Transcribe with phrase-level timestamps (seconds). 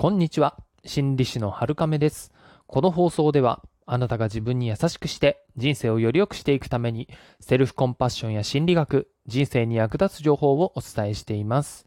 [0.00, 0.56] こんにちは。
[0.86, 2.32] 心理師の春亀です。
[2.66, 7.06] この放送では、あなたが自分に優しくして人生をより良くしていくために、
[7.38, 11.86] セルフコンパッションや心理学、人生に役立つ情報をお伝えしています。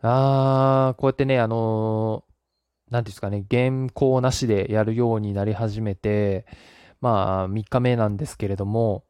[0.00, 6.46] あー、こうやってね、あのー、なんていうんですかね、原稿なしでやるようになり始めて、
[7.00, 9.02] まあ、3日目なんですけれども、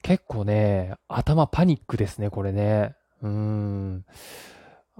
[0.00, 2.94] 結構ね、頭パニックですね、これね。
[3.20, 4.04] うーん。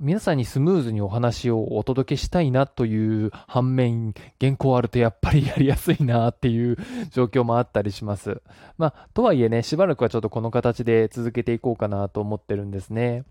[0.03, 6.79] 皆さんにスムーズにお話をお届けしたいなという反面、原稿あるとやっぱりやりやすいなっていう
[7.11, 8.41] 状況もあったりします。
[8.79, 13.25] まあ、とはいえね、しばらくはちょっとこの形で続けていこうかなと思ってるんですね。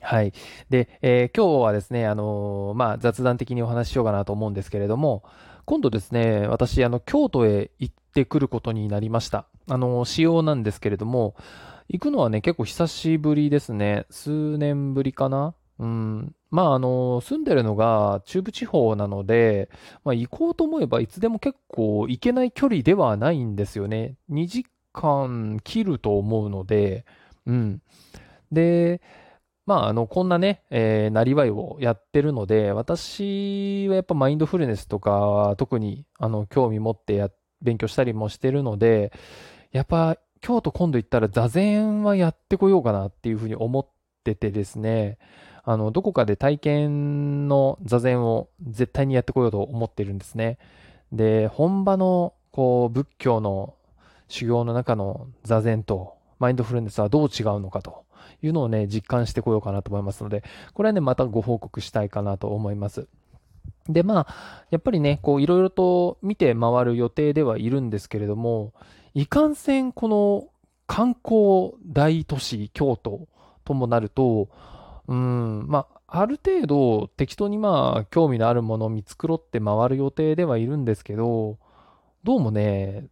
[0.00, 0.32] はい。
[0.68, 5.22] で、えー今日はですね、あのーまあ、雑談的にお話ししようかなと思うんですけれども、
[5.64, 9.46] 今度ですね、私、あの、京都へ行ってくることになりました。
[9.68, 11.36] あのー、仕様なんですけれども、
[11.88, 14.06] 行くのはね、結構久しぶりですね。
[14.10, 16.34] 数年ぶりかなうん。
[16.50, 19.68] まあ、あの、住んでるのが中部地方なので、
[20.04, 24.16] まあ、行こうと思えばいつでも結構行けない距離ではないんですよね。
[24.30, 27.04] 2時間切ると思うので、
[27.46, 27.82] うん。
[28.52, 29.02] で、
[29.66, 30.62] まあ、あの、こんなね、
[31.12, 37.30] なりわいをやってるので、私はやっぱマインドフルネスとか、特に、あの、興味持ってや、
[37.62, 39.12] 勉強したりもしてるので、
[39.72, 43.88] やっぱ、京都今度行ったら座禅はやってこようかなっていうふうに思っ
[44.22, 45.16] ててですね、
[45.64, 50.58] あの、どこかで体験の座禅を絶対にやってこようと思っているんですね。
[51.12, 53.74] で、本場の、こう、仏教の
[54.28, 58.04] 修行の中の座禅とマインドフルネスはどう違うのかと
[58.42, 63.08] いうのをね、実感してこようかなと思いますので、これはね、またご報告したいかなと思います。
[63.88, 68.72] で、まあ、やっぱりね、こう、いろいろと見て回る予定ではいるんですけれども、
[69.14, 70.48] いかんせん、この
[70.86, 73.28] 観光大都市、京都
[73.64, 74.48] ともなると、
[75.06, 81.58] うん、まあ、ある程度適当にまあ、興味のあるものを見繕って回る予定ではいるんですけど、
[82.22, 83.06] どうもね、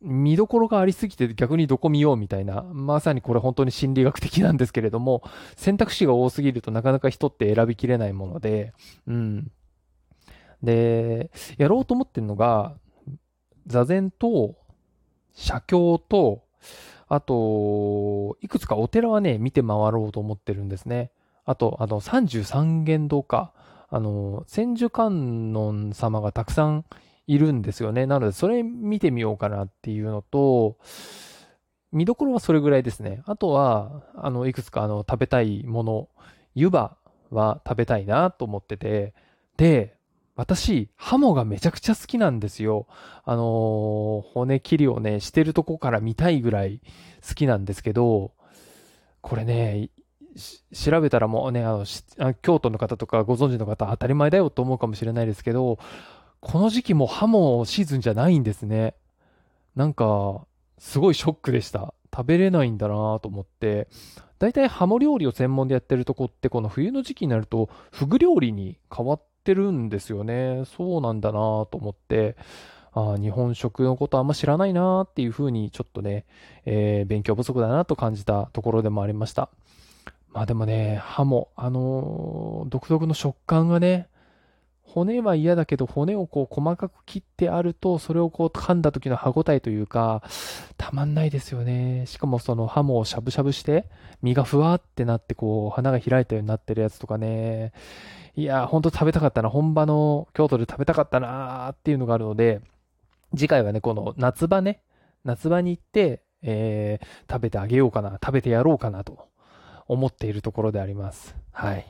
[0.00, 5.22] 見どころがありすぎて逆にどこ見ようみたいな、まさにこれ本当に心理学的なんですけれども、
[5.56, 8.72] 選択肢が多すぎるとなかなか人って選びきれないもので、
[9.06, 9.50] うん。
[10.62, 12.76] で、やろうと思ってるのが、
[13.66, 14.56] 座禅と、
[15.34, 16.44] 写経と、
[17.14, 21.10] あと、いくつかお寺はね、見て回ろうと思ってるんですね。
[21.44, 23.52] あと、あの、33間堂か。
[23.88, 26.84] あの、千手観音様がたくさん
[27.26, 28.06] いるんですよね。
[28.06, 30.78] なので、それ見てみようかなっていうのと、
[31.92, 33.22] 見どころはそれぐらいですね。
[33.26, 36.08] あとは、あの、いくつかあの、食べたいもの、
[36.54, 36.96] 湯葉
[37.30, 39.14] は食べたいなと思ってて、
[39.56, 39.93] で、
[40.36, 42.88] 私、ハモがめちゃくちゃ好きなんですよ。
[43.24, 46.80] あのー骨切りをね、してるとこから見たいぐらい
[47.26, 48.32] 好きなんですけど、
[49.20, 49.90] これね、
[50.72, 51.84] 調べたらもうね、あ
[52.18, 55.78] の、京都の方とかご存知の方当たり前だよと思うかもしれないですけど、
[56.40, 58.94] この時期もハモシーズンじゃないんですね。
[59.76, 60.46] なんか、
[60.78, 61.94] すごいショックでした。
[62.14, 63.88] 食べれないんだなと思って。
[64.40, 70.64] だいたいハモ料理を専門でやってるとこって、この冬の時期になると、フグ料理に変わってるんですよね。
[70.66, 71.38] そうなんだな
[71.70, 72.36] と思って、
[72.94, 76.24] あ日本食のことあんま知らないなっていうふうに、ちょっとね、
[76.64, 79.50] えー勉強不足だなと感じたところでもありました。
[80.32, 84.08] まあでもね、歯も、あのー独特の食感がね、
[84.94, 90.22] 骨は嫌だけど、骨をこう細かく切ってあると、それをこう噛んだ時の歯ごたえというか、
[90.76, 92.06] たまんないですよね。
[92.06, 93.90] しかもそのハモをしゃぶしゃぶして、
[94.22, 97.72] 身がふわってなって、こう、花が開いたようになってるやつとかね。
[98.36, 99.50] いやー、ほんと食べたかったな。
[99.50, 102.60] 本場の京都で食べたかったなーっていうのがあるので、
[103.36, 104.80] 次回はね、この夏場ね、
[105.24, 109.26] 夏場に行って、えー、食べてあげようかな、食べてやろうかなと
[109.88, 111.34] 思っているところであります。
[111.50, 111.84] はい。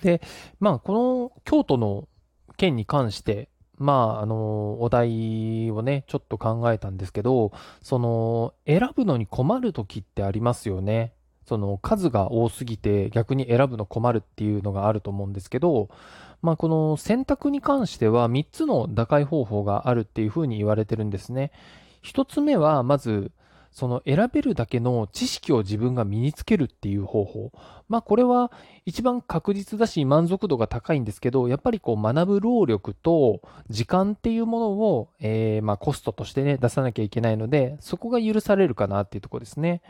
[0.00, 0.20] で、
[0.58, 2.08] まあ、この京都の
[2.56, 7.52] 件に関して、まあ、あの、お題をね、ちょっと考えたんですけど、
[7.82, 11.14] その、選ぶのに困る時ってありますよね。
[11.46, 15.88] その、数が多すぎて逆に選ぶの困るっていうのがあると思うんですけど、
[16.42, 21.50] まあ、この選択に関しては3つの打開方法があるっていうふうに言われてるんですね。
[22.04, 23.32] 1つ目は、まず、
[23.70, 27.52] その選べるだけの知識を自分が身につけるっていう方法。
[27.88, 28.50] まあこれは
[28.84, 39.82] 一番確実だし満足度が高いんですけど、やっぱりこう学ぶ労力と時間っていうものを、えーまあコストとしてね出さなきゃいけないので、そこが許されるかなっていうとこですね。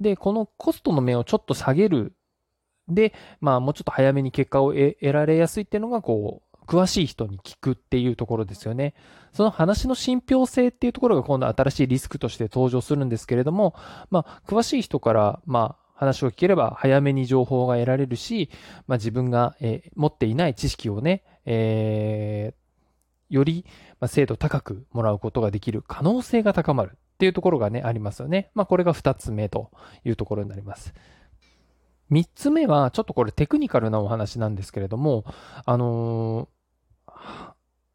[0.00, 2.14] で、このコストの面をちょっと下げる。
[2.88, 8.94] で、まあもうちょっと早めに結果を得られやすいっていうのがこう、詳しい人に聞くっていうところですよね。
[9.32, 13.74] その話の信憑性っていうところが今度新しいリスクとして登場するんですけれども、
[14.10, 18.50] まあ、詳しい人から、まあ、話を聞ければ早めに情報が得られるし、
[18.86, 23.64] まあ、自分が、えー、持っていない知識をね、えー、より、
[23.98, 28.50] まあ、精度高くもらうことができる可能性が高まるっていうところがね、ありますよね。
[28.54, 29.70] まあ、これが二つ目と
[30.04, 30.94] いうところになります。
[32.10, 35.24] 三つ目は、ちょっとこれテクニカルなお話なんですけれども、
[35.64, 36.57] あのー、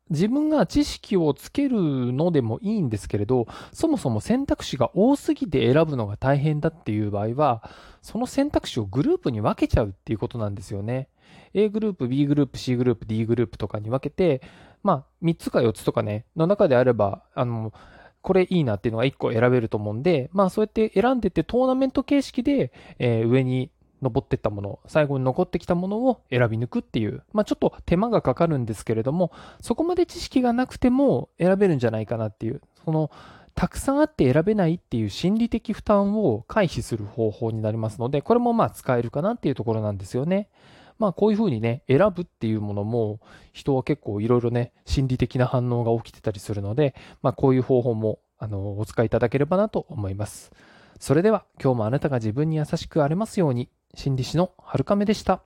[0.10, 1.78] 自分が知識をつける
[2.14, 7.70] のでもいいんですけれど、そもそも選択肢が多すぎて選ぶのが大変だっていう場合は、
[8.02, 11.08] その選択肢をグループに分けちゃうっていうことなんですよね。
[11.54, 14.42] A グループ、B グループ、C グループ、D グループとかに分けて、
[14.84, 17.74] まあ、3つか4つとかね、の中であれば、あの、
[18.22, 23.70] これいいなっていうのが1個選べると思うんで、まあそうやって選んでってトーナメント形式で、えー、上に
[24.04, 33.10] 登ってったもの、最後に残ってきたものを選び抜くっていう、まあちょっと手間がかかるんですけれども、そこまで知識がなくても選べるんじゃないかなっていう、その、
[33.56, 40.50] たくさんあって選べないっていう心理的負担を回避する方法になりますので、これもまあ使えるかなっていうところなんですよね。
[40.98, 43.20] まあこういうふうにね、選ぶっていうものも
[43.52, 50.52] 人は結構いろいろね、心理的な反応が起きてたりするので、まあこういう方法もあのお使いいただければなと思います。
[51.00, 53.70] それでは今日もあなたが自分に優しくありますように。
[53.96, 55.44] 心理師の春亀でした。